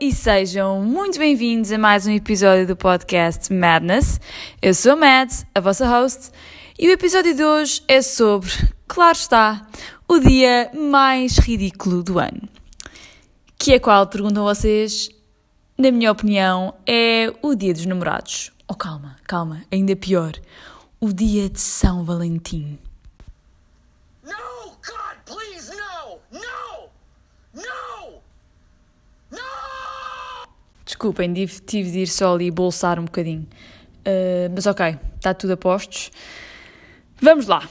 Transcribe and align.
E 0.00 0.12
sejam 0.12 0.82
muito 0.82 1.16
bem-vindos 1.16 1.70
a 1.70 1.78
mais 1.78 2.06
um 2.08 2.10
episódio 2.10 2.66
do 2.66 2.74
podcast 2.74 3.52
Madness. 3.52 4.20
Eu 4.60 4.74
sou 4.74 4.92
a 4.92 4.96
Mads, 4.96 5.46
a 5.54 5.60
vossa 5.60 5.86
host, 5.86 6.32
e 6.76 6.88
o 6.88 6.90
episódio 6.90 7.34
de 7.34 7.44
hoje 7.44 7.82
é 7.86 8.02
sobre, 8.02 8.50
claro 8.88 9.16
está, 9.16 9.64
o 10.08 10.18
dia 10.18 10.70
mais 10.74 11.38
ridículo 11.38 12.02
do 12.02 12.18
ano. 12.18 12.48
Que 13.56 13.74
é 13.74 13.78
qual, 13.78 14.08
perguntam 14.08 14.42
vocês, 14.42 15.08
na 15.78 15.92
minha 15.92 16.10
opinião, 16.10 16.74
é 16.84 17.32
o 17.40 17.54
dia 17.54 17.72
dos 17.72 17.86
namorados. 17.86 18.52
Oh, 18.66 18.74
calma, 18.74 19.16
calma, 19.24 19.62
ainda 19.70 19.94
pior, 19.94 20.32
o 21.00 21.12
dia 21.12 21.48
de 21.48 21.60
São 21.60 22.02
Valentim. 22.02 22.76
No, 24.24 24.72
God, 24.84 25.16
please, 25.24 25.70
no! 25.70 26.18
No! 26.32 26.88
No! 27.54 28.22
No! 29.30 29.66
Desculpem, 30.96 31.30
tive, 31.34 31.90
de 31.90 31.98
ir 31.98 32.06
só 32.06 32.34
ali 32.34 32.50
bolsar 32.50 32.98
um 32.98 33.04
bocadinho. 33.04 33.46
Uh, 34.00 34.50
mas 34.54 34.64
ok, 34.64 34.96
está 35.16 35.34
tudo 35.34 35.52
a 35.52 35.56
postos. 35.58 36.10
Vamos 37.20 37.46
lá. 37.46 37.68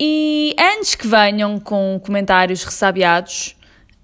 E 0.00 0.56
antes 0.58 0.94
que 0.94 1.06
venham 1.06 1.60
com 1.60 2.00
comentários 2.02 2.64
ressabiados, 2.64 3.54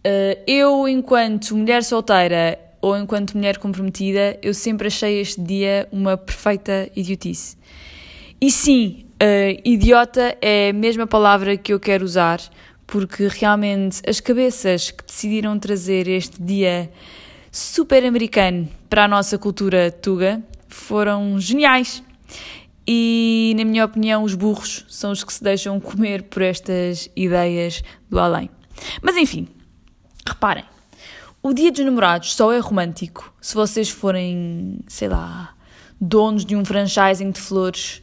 uh, 0.07 0.43
eu, 0.47 0.87
enquanto 0.87 1.57
mulher 1.57 1.83
solteira 1.83 2.61
ou 2.83 2.95
enquanto 2.99 3.35
mulher 3.35 3.57
comprometida, 3.57 4.39
eu 4.43 4.53
sempre 4.53 4.89
achei 4.89 5.23
este 5.23 5.41
dia 5.41 5.89
uma 5.91 6.19
perfeita 6.19 6.91
idiotice. 6.95 7.57
E 8.39 8.51
sim, 8.51 9.07
uh, 9.23 9.59
idiota 9.65 10.37
é 10.43 10.69
a 10.69 10.73
mesma 10.75 11.07
palavra 11.07 11.57
que 11.57 11.73
eu 11.73 11.81
quero 11.81 12.05
usar, 12.05 12.43
porque 12.87 13.27
realmente 13.27 14.03
as 14.07 14.21
cabeças 14.21 14.91
que 14.91 15.03
decidiram 15.03 15.59
trazer 15.59 16.07
este 16.09 16.43
dia 16.43 16.91
super 17.51 18.05
americano 18.05 18.69
para 18.89 19.05
a 19.05 19.09
nossa 19.09 19.39
cultura 19.39 19.91
tuga 19.91 20.43
foram 20.69 21.39
geniais. 21.39 22.03
E, 22.87 23.55
na 23.57 23.65
minha 23.65 23.85
opinião, 23.85 24.23
os 24.23 24.35
burros 24.35 24.85
são 24.89 25.13
os 25.13 25.23
que 25.23 25.33
se 25.33 25.43
deixam 25.43 25.79
comer 25.79 26.25
por 26.25 26.43
estas 26.43 27.09
ideias 27.15 27.83
do 28.09 28.19
além. 28.19 28.51
Mas 29.03 29.17
enfim, 29.17 29.49
reparem, 30.27 30.65
o 31.43 31.53
Dia 31.53 31.71
dos 31.71 31.85
Namorados 31.85 32.35
só 32.35 32.53
é 32.53 32.59
romântico 32.59 33.33
se 33.41 33.55
vocês 33.55 33.89
forem, 33.89 34.81
sei 34.89 35.09
lá, 35.09 35.55
donos 36.01 36.45
de 36.45 36.57
um 36.57 36.65
franchising 36.65 37.31
de 37.31 37.41
flores 37.41 38.03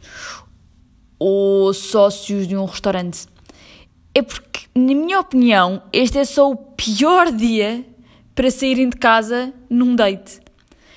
ou 1.20 1.74
sócios 1.74 2.48
de 2.48 2.56
um 2.56 2.66
restaurante. 2.66 3.28
É 4.14 4.22
porque, 4.22 4.68
na 4.76 4.94
minha 4.94 5.20
opinião, 5.20 5.82
este 5.92 6.20
é 6.20 6.26
só 6.26 6.50
o 6.52 6.56
pior 6.56 7.32
dia 7.32 7.86
para 8.38 8.52
saírem 8.52 8.88
de 8.88 8.98
casa 8.98 9.52
num 9.68 9.96
date. 9.96 10.40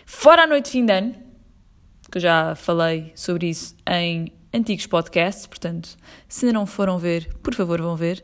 Fora 0.04 0.42
a 0.42 0.46
noite 0.46 0.66
de 0.66 0.72
fim 0.72 0.84
de 0.84 0.92
ano, 0.92 1.14
que 2.12 2.18
eu 2.18 2.20
já 2.20 2.54
falei 2.54 3.12
sobre 3.14 3.48
isso 3.48 3.74
em 3.88 4.30
antigos 4.52 4.86
podcasts, 4.86 5.46
portanto, 5.46 5.96
se 6.28 6.44
ainda 6.44 6.58
não 6.58 6.66
foram 6.66 6.98
ver, 6.98 7.30
por 7.42 7.54
favor 7.54 7.80
vão 7.80 7.96
ver. 7.96 8.22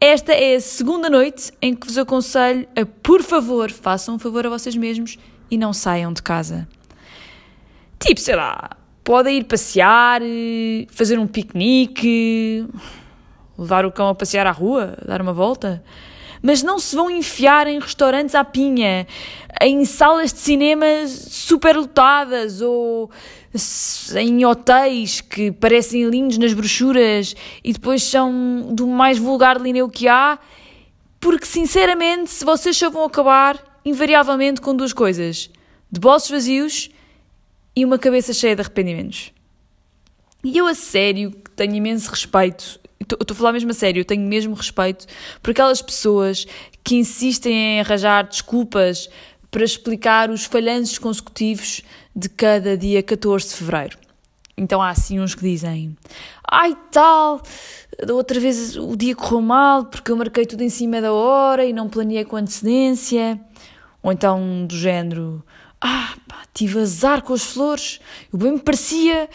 Esta 0.00 0.32
é 0.32 0.54
a 0.54 0.60
segunda 0.60 1.10
noite 1.10 1.52
em 1.60 1.74
que 1.74 1.86
vos 1.86 1.98
aconselho 1.98 2.66
a, 2.74 2.86
por 2.86 3.22
favor, 3.22 3.70
façam 3.70 4.14
um 4.14 4.18
favor 4.18 4.46
a 4.46 4.48
vocês 4.48 4.74
mesmos 4.74 5.18
e 5.50 5.58
não 5.58 5.74
saiam 5.74 6.10
de 6.10 6.22
casa. 6.22 6.66
Tipo, 7.98 8.20
sei 8.20 8.36
lá, 8.36 8.70
podem 9.04 9.36
ir 9.36 9.44
passear, 9.44 10.22
fazer 10.88 11.18
um 11.18 11.26
piquenique, 11.26 12.66
levar 13.58 13.84
o 13.84 13.92
cão 13.92 14.08
a 14.08 14.14
passear 14.14 14.46
à 14.46 14.50
rua, 14.50 14.96
dar 15.06 15.20
uma 15.20 15.34
volta. 15.34 15.84
Mas 16.42 16.62
não 16.62 16.78
se 16.78 16.94
vão 16.94 17.10
enfiar 17.10 17.66
em 17.66 17.78
restaurantes 17.78 18.34
à 18.34 18.44
pinha, 18.44 19.06
em 19.62 19.84
salas 19.84 20.32
de 20.32 20.40
cinema 20.40 20.86
superlotadas 21.06 22.60
ou 22.60 23.10
em 24.14 24.44
hotéis 24.44 25.20
que 25.20 25.50
parecem 25.50 26.04
lindos 26.08 26.38
nas 26.38 26.52
brochuras 26.52 27.34
e 27.64 27.72
depois 27.72 28.02
são 28.02 28.68
do 28.70 28.86
mais 28.86 29.18
vulgar 29.18 29.60
lineu 29.60 29.88
que 29.88 30.06
há, 30.08 30.38
porque 31.18 31.46
sinceramente, 31.46 32.44
vocês 32.44 32.76
só 32.76 32.90
vão 32.90 33.04
acabar 33.04 33.80
invariavelmente 33.84 34.60
com 34.60 34.74
duas 34.74 34.92
coisas: 34.92 35.50
de 35.90 36.00
bolsos 36.00 36.30
vazios 36.30 36.90
e 37.74 37.84
uma 37.84 37.98
cabeça 37.98 38.32
cheia 38.32 38.54
de 38.54 38.62
arrependimentos. 38.62 39.32
E 40.44 40.58
eu, 40.58 40.66
a 40.66 40.74
sério, 40.74 41.32
tenho 41.56 41.74
imenso 41.74 42.10
respeito, 42.10 42.78
estou 43.00 43.18
a 43.30 43.34
falar 43.34 43.52
mesmo 43.52 43.70
a 43.70 43.74
sério, 43.74 44.00
eu 44.00 44.04
tenho 44.04 44.26
mesmo 44.26 44.54
respeito 44.54 45.06
por 45.42 45.50
aquelas 45.50 45.82
pessoas 45.82 46.46
que 46.82 46.96
insistem 46.96 47.52
em 47.52 47.80
arranjar 47.80 48.26
desculpas 48.26 49.08
para 49.50 49.64
explicar 49.64 50.30
os 50.30 50.44
falhanços 50.44 50.98
consecutivos 50.98 51.82
de 52.14 52.28
cada 52.28 52.76
dia 52.76 53.02
14 53.02 53.48
de 53.48 53.54
fevereiro. 53.54 53.98
Então 54.56 54.80
há 54.80 54.88
assim 54.88 55.20
uns 55.20 55.34
que 55.34 55.42
dizem: 55.42 55.96
Ai 56.50 56.76
tal, 56.90 57.42
da 58.04 58.14
outra 58.14 58.40
vez 58.40 58.76
o 58.76 58.96
dia 58.96 59.14
correu 59.14 59.42
mal 59.42 59.84
porque 59.84 60.10
eu 60.10 60.16
marquei 60.16 60.46
tudo 60.46 60.62
em 60.62 60.70
cima 60.70 61.00
da 61.00 61.12
hora 61.12 61.64
e 61.64 61.72
não 61.72 61.88
planeei 61.88 62.24
com 62.24 62.36
antecedência. 62.36 63.38
Ou 64.02 64.10
então 64.10 64.66
do 64.66 64.74
género: 64.74 65.44
Ah, 65.80 66.14
pá, 66.26 66.42
tive 66.54 66.80
azar 66.80 67.20
com 67.22 67.34
as 67.34 67.44
flores. 67.44 68.00
Eu 68.32 68.38
bem 68.38 68.52
me 68.52 68.60
parecia 68.60 69.28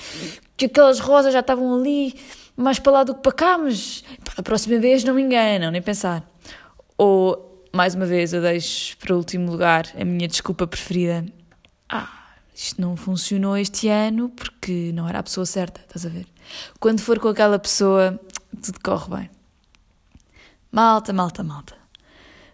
que 0.57 0.65
aquelas 0.65 0.99
rosas 0.99 1.33
já 1.33 1.41
estavam 1.41 1.75
ali 1.75 2.15
mais 2.61 2.79
para 2.79 2.91
lá 2.91 3.03
do 3.03 3.15
que 3.15 3.21
para 3.21 3.31
cá, 3.31 3.57
mas 3.57 4.03
pá, 4.23 4.33
da 4.37 4.43
próxima 4.43 4.79
vez 4.79 5.03
não 5.03 5.13
me 5.13 5.21
enganam, 5.21 5.71
nem 5.71 5.81
pensar. 5.81 6.23
Ou, 6.97 7.65
mais 7.73 7.95
uma 7.95 8.05
vez, 8.05 8.33
eu 8.33 8.41
deixo 8.41 8.97
para 8.97 9.13
o 9.13 9.17
último 9.17 9.51
lugar 9.51 9.87
a 9.99 10.05
minha 10.05 10.27
desculpa 10.27 10.67
preferida. 10.67 11.25
Ah, 11.89 12.09
isto 12.55 12.79
não 12.81 12.95
funcionou 12.95 13.57
este 13.57 13.87
ano 13.87 14.29
porque 14.29 14.91
não 14.93 15.07
era 15.07 15.19
a 15.19 15.23
pessoa 15.23 15.45
certa, 15.45 15.81
estás 15.81 16.05
a 16.05 16.09
ver? 16.09 16.27
Quando 16.79 17.01
for 17.01 17.19
com 17.19 17.27
aquela 17.27 17.57
pessoa, 17.57 18.19
tudo 18.61 18.79
corre 18.83 19.15
bem. 19.15 19.29
Malta, 20.71 21.11
malta, 21.11 21.43
malta. 21.43 21.75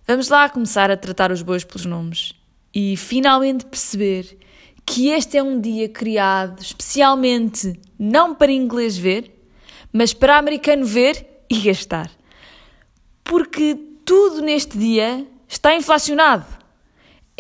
Vamos 0.08 0.30
lá 0.30 0.50
começar 0.50 0.90
a 0.90 0.98
tratar 0.98 1.32
os 1.32 1.42
bois 1.42 1.64
pelos 1.64 1.86
nomes 1.86 2.34
e 2.74 2.96
finalmente 2.96 3.66
perceber 3.66 4.38
que 4.86 5.10
este 5.10 5.38
é 5.38 5.44
um 5.44 5.60
dia 5.60 5.90
criado 5.90 6.62
especialmente 6.62 7.78
não 8.00 8.34
para 8.34 8.52
inglês 8.52 8.98
ver, 8.98 9.37
mas 9.92 10.14
para 10.14 10.38
americano 10.38 10.86
ver 10.86 11.26
e 11.50 11.62
gastar. 11.62 12.12
Porque 13.24 13.76
tudo 14.06 14.42
neste 14.42 14.78
dia 14.78 15.26
está 15.48 15.76
inflacionado. 15.76 16.46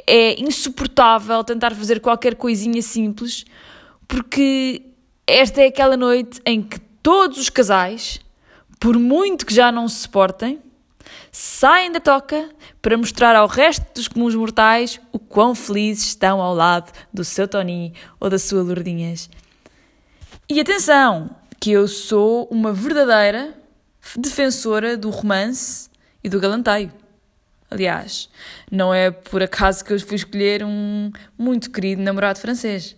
É 0.06 0.40
insuportável 0.42 1.44
tentar 1.44 1.76
fazer 1.76 2.00
qualquer 2.00 2.36
coisinha 2.36 2.82
simples, 2.82 3.46
porque 4.08 4.82
esta 5.26 5.62
é 5.62 5.68
aquela 5.68 5.98
noite 5.98 6.42
em 6.46 6.62
que 6.62 6.80
todos 7.02 7.38
os 7.38 7.50
casais, 7.50 8.20
por 8.80 8.98
muito 8.98 9.46
que 9.46 9.54
já 9.54 9.72
não 9.72 9.88
se 9.88 10.02
suportem, 10.02 10.60
saem 11.32 11.92
da 11.92 12.00
toca 12.00 12.50
para 12.82 12.98
mostrar 12.98 13.36
ao 13.36 13.48
resto 13.48 13.86
dos 13.94 14.08
comuns 14.08 14.36
mortais 14.36 15.00
o 15.12 15.20
quão 15.20 15.54
felizes 15.54 16.08
estão 16.08 16.42
ao 16.42 16.54
lado 16.54 16.92
do 17.14 17.24
seu 17.24 17.48
Tony 17.48 17.94
ou 18.20 18.30
da 18.30 18.40
sua 18.40 18.62
Lourdinhas. 18.62 19.30
E 20.50 20.60
atenção, 20.60 21.30
que 21.60 21.72
eu 21.72 21.88
sou 21.88 22.48
uma 22.52 22.72
verdadeira 22.72 23.54
defensora 24.16 24.96
do 24.96 25.10
romance 25.10 25.90
e 26.24 26.30
do 26.30 26.40
galanteio. 26.40 26.92
Aliás, 27.70 28.30
não 28.72 28.94
é 28.94 29.12
por 29.12 29.44
acaso 29.44 29.84
que 29.84 29.92
eu 29.92 30.00
fui 30.00 30.16
escolher 30.16 30.64
um 30.64 31.12
muito 31.38 31.70
querido 31.70 32.02
namorado 32.02 32.40
francês. 32.40 32.96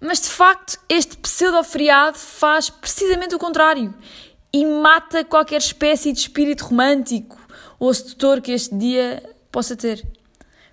Mas 0.00 0.20
de 0.20 0.28
facto, 0.28 0.80
este 0.88 1.16
pseudo-feriado 1.16 2.18
faz 2.18 2.68
precisamente 2.68 3.36
o 3.36 3.38
contrário 3.38 3.94
e 4.52 4.66
mata 4.66 5.24
qualquer 5.24 5.58
espécie 5.58 6.12
de 6.12 6.18
espírito 6.18 6.64
romântico 6.64 7.38
ou 7.78 7.94
sedutor 7.94 8.40
que 8.40 8.50
este 8.50 8.74
dia 8.76 9.22
possa 9.52 9.76
ter. 9.76 10.04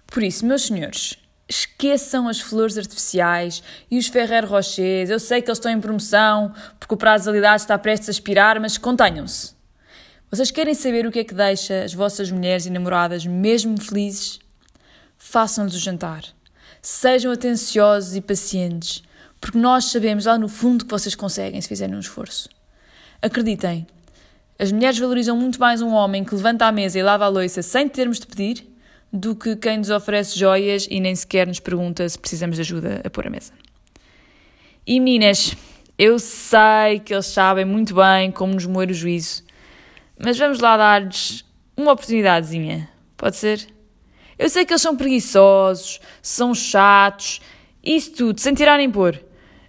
Por 0.08 0.24
isso, 0.24 0.46
meus 0.46 0.64
senhores, 0.64 1.18
esqueçam 1.48 2.28
as 2.28 2.40
flores 2.40 2.78
artificiais 2.78 3.62
e 3.92 3.98
os 3.98 4.08
Ferrer 4.08 4.50
Rochers. 4.50 5.10
Eu 5.10 5.20
sei 5.20 5.42
que 5.42 5.50
eles 5.50 5.58
estão 5.58 5.72
em 5.72 5.82
promoção 5.82 6.54
porque 6.80 6.94
o 6.94 6.98
prazo 6.98 7.26
de 7.26 7.32
validade 7.32 7.62
está 7.62 7.78
prestes 7.78 8.10
a 8.10 8.12
expirar, 8.12 8.60
mas 8.60 8.78
contenham-se. 8.78 9.54
Vocês 10.32 10.52
querem 10.52 10.74
saber 10.74 11.06
o 11.06 11.12
que 11.12 11.20
é 11.20 11.24
que 11.24 11.34
deixa 11.34 11.84
as 11.84 11.94
vossas 11.94 12.32
mulheres 12.32 12.66
e 12.66 12.70
namoradas 12.70 13.26
mesmo 13.26 13.80
felizes? 13.82 14.40
Façam-lhes 15.18 15.76
o 15.76 15.80
jantar. 15.80 16.24
Sejam 16.82 17.32
atenciosos 17.32 18.16
e 18.16 18.22
pacientes 18.22 19.04
porque 19.42 19.58
nós 19.58 19.86
sabemos 19.86 20.26
lá 20.26 20.38
no 20.38 20.48
fundo 20.48 20.86
que 20.86 20.92
vocês 20.92 21.16
conseguem 21.16 21.62
se 21.62 21.68
fizerem 21.68 21.96
um 21.96 22.00
esforço. 22.00 22.50
Acreditem, 23.22 23.88
as 24.58 24.72
mulheres 24.72 25.00
valorizam 25.00 25.36
muito 25.36 25.60
mais 25.60 25.82
um 25.82 25.94
homem 25.94 26.24
que 26.24 26.36
levanta 26.36 26.66
a 26.66 26.72
mesa 26.72 27.00
e 27.00 27.04
lava 27.04 27.26
a 27.26 27.30
louça 27.30 27.62
sem 27.62 27.88
termos 27.88 28.20
de 28.20 28.28
pedir 28.28 28.69
do 29.12 29.36
que 29.36 29.56
quem 29.56 29.78
nos 29.78 29.90
oferece 29.90 30.38
joias 30.38 30.88
e 30.90 31.00
nem 31.00 31.16
sequer 31.16 31.48
nos 31.48 31.60
pergunta 31.60 32.08
se 32.08 32.18
precisamos 32.18 32.56
de 32.56 32.62
ajuda 32.62 33.02
a 33.04 33.10
pôr 33.10 33.28
a 33.28 33.30
mesa. 33.30 33.54
E 34.86 35.00
meninas, 35.00 35.56
Eu 36.02 36.18
sei 36.18 37.02
que 37.04 37.14
eles 37.14 37.26
sabem 37.26 37.66
muito 37.66 37.94
bem 37.94 38.32
como 38.32 38.54
nos 38.54 38.66
moer 38.66 38.90
o 38.90 38.94
juízo, 38.94 39.44
mas 40.18 40.38
vamos 40.40 40.62
lá 40.62 40.78
dar-lhes 40.78 41.44
uma 41.76 41.92
oportunidadezinha. 41.92 42.90
Pode 43.18 43.36
ser? 43.36 43.68
Eu 44.38 44.48
sei 44.48 44.64
que 44.64 44.72
eles 44.72 44.82
são 44.82 44.96
preguiçosos, 44.96 46.00
são 46.22 46.56
chatos, 46.56 47.42
isso 47.84 48.14
tudo, 48.14 48.40
sem 48.40 48.54
tirar 48.54 48.78
nem 48.78 48.90
pôr. 48.90 49.22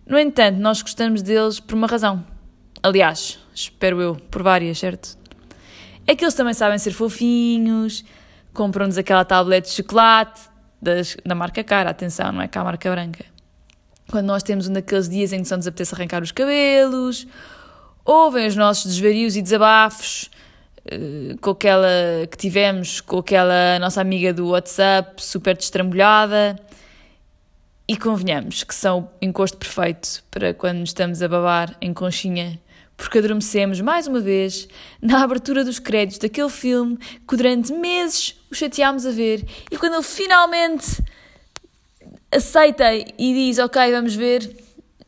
No 0.07 0.17
entanto, 0.17 0.61
nós 0.61 0.81
gostamos 0.81 1.21
deles 1.21 1.59
por 1.59 1.75
uma 1.75 1.89
razão. 1.89 2.25
Aliás, 2.81 3.41
espero 3.53 4.01
eu, 4.01 4.15
por 4.15 4.45
várias, 4.45 4.79
certo? 4.79 5.19
É 6.07 6.15
que 6.15 6.23
eles 6.23 6.35
também 6.35 6.55
sabem 6.55 6.79
ser 6.79 6.93
fofinhos, 6.93 8.05
compram-nos 8.52 8.99
aquela 8.99 9.25
tablete 9.25 9.69
de 9.69 9.76
chocolate 9.76 10.41
das, 10.81 11.17
da 11.25 11.35
marca 11.35 11.62
cara, 11.62 11.91
atenção, 11.91 12.32
não 12.32 12.43
é 12.43 12.49
cá 12.49 12.62
a 12.62 12.64
marca 12.64 12.91
branca. 12.91 13.25
Quando 14.11 14.26
nós 14.26 14.43
temos 14.43 14.69
um 14.69 14.73
daqueles 14.73 15.08
dias 15.08 15.32
em 15.32 15.43
que 15.43 15.49
só 15.49 15.56
nos 15.56 15.67
apetece 15.67 15.94
arrancar 15.94 16.23
os 16.23 16.32
cabelos, 16.32 17.26
ouvem 18.05 18.47
os 18.47 18.56
nossos 18.56 18.87
desvarios 18.87 19.37
e 19.37 19.43
desabafos, 19.43 20.31
eh, 20.85 21.37
com 21.41 21.50
aquela 21.50 21.88
que 22.31 22.37
tivemos 22.37 23.00
com 23.00 23.19
aquela 23.19 23.79
nossa 23.79 24.00
amiga 24.00 24.32
do 24.32 24.49
WhatsApp 24.49 25.23
super 25.23 25.56
destrambulhada. 25.56 26.56
E 27.87 27.97
convenhamos 27.97 28.62
que 28.62 28.75
são 28.75 29.11
o 29.20 29.25
encosto 29.25 29.58
perfeito 29.58 30.23
para 30.31 30.55
quando 30.55 30.85
estamos 30.85 31.23
a 31.23 31.29
babar 31.29 31.76
em 31.81 31.93
conchinha, 31.93 32.61
porque 32.97 33.19
adormecemos 33.19 33.81
mais 33.81 34.06
uma 34.06 34.20
vez 34.20 34.69
na 35.02 35.23
abertura 35.25 35.64
dos 35.64 35.81
créditos 35.81 36.19
daquele 36.19 36.50
filme 36.50 36.97
que 36.97 37.37
durante 37.37 37.73
meses 37.73 38.40
o 38.50 38.55
chateámos 38.55 39.06
a 39.06 39.11
ver 39.11 39.47
e 39.70 39.79
quando 39.79 39.94
ele 39.94 40.02
finalmente 40.02 41.02
aceita 42.32 42.94
e 42.94 43.35
diz 43.35 43.58
ok, 43.58 43.93
vamos 43.93 44.14
ver, 44.14 44.50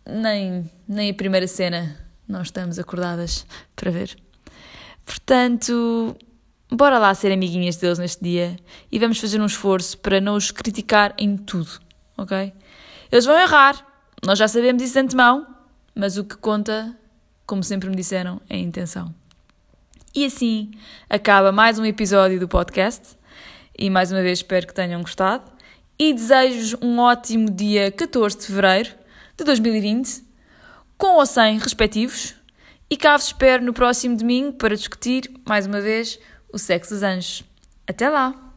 nem, 0.06 0.70
nem 0.88 1.10
a 1.10 1.14
primeira 1.14 1.46
cena 1.46 1.98
nós 2.28 2.48
estamos 2.48 2.78
acordadas 2.78 3.46
para 3.76 3.90
ver. 3.90 4.16
Portanto, 5.04 6.16
bora 6.70 6.98
lá 6.98 7.14
ser 7.14 7.32
amiguinhas 7.32 7.76
deles 7.76 7.98
neste 7.98 8.22
dia 8.22 8.56
e 8.90 8.98
vamos 8.98 9.18
fazer 9.18 9.40
um 9.40 9.46
esforço 9.46 9.98
para 9.98 10.20
não 10.20 10.36
os 10.36 10.50
criticar 10.50 11.14
em 11.18 11.36
tudo, 11.36 11.80
ok? 12.16 12.52
Eles 13.10 13.24
vão 13.24 13.38
errar, 13.38 13.86
nós 14.24 14.38
já 14.38 14.48
sabemos 14.48 14.82
isso 14.82 14.94
de 14.94 15.00
antemão, 15.00 15.46
mas 15.94 16.16
o 16.16 16.24
que 16.24 16.36
conta, 16.36 16.96
como 17.44 17.62
sempre 17.62 17.90
me 17.90 17.96
disseram, 17.96 18.40
é 18.48 18.56
a 18.56 18.58
intenção. 18.58 19.14
E 20.14 20.26
assim 20.26 20.70
acaba 21.08 21.52
mais 21.52 21.78
um 21.78 21.84
episódio 21.84 22.38
do 22.38 22.46
podcast. 22.46 23.16
E 23.78 23.88
mais 23.90 24.12
uma 24.12 24.22
vez 24.22 24.38
espero 24.38 24.66
que 24.66 24.74
tenham 24.74 25.00
gostado. 25.00 25.50
E 25.98 26.12
desejo 26.12 26.78
um 26.82 26.98
ótimo 26.98 27.50
dia 27.50 27.90
14 27.90 28.38
de 28.38 28.46
fevereiro 28.46 28.90
de 29.36 29.44
2020, 29.44 30.24
com 30.98 31.16
ou 31.16 31.26
sem 31.26 31.58
respectivos. 31.58 32.34
E 32.90 32.96
cá 32.96 33.16
vos 33.16 33.26
espero 33.26 33.64
no 33.64 33.72
próximo 33.72 34.16
domingo 34.16 34.52
para 34.52 34.76
discutir, 34.76 35.30
mais 35.46 35.66
uma 35.66 35.80
vez, 35.80 36.18
o 36.52 36.58
sexo 36.58 36.94
dos 36.94 37.02
anjos. 37.02 37.44
Até 37.86 38.08
lá! 38.08 38.51